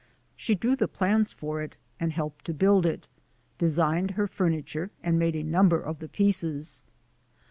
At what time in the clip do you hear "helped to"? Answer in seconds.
2.11-2.55